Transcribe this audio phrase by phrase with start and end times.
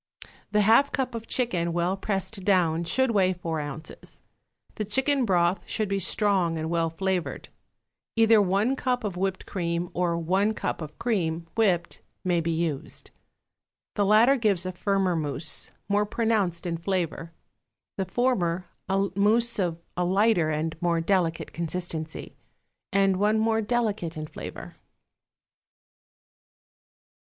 [0.49, 4.19] The half cup of chicken, well pressed down, should weigh four ounces.
[4.73, 7.49] The chicken broth should be strong and well flavored.
[8.15, 13.11] Either one cup of whipped cream, or one cup of cream, whipped, may be used.
[13.93, 17.31] The latter gives a firmer mousse, more pronounced in flavor;
[17.97, 22.33] the former, a mousse of a lighter and more delicate consistency,
[22.91, 24.77] and one more delicate in flavor.